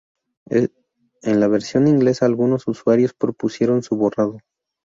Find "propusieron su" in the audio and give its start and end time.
3.13-3.97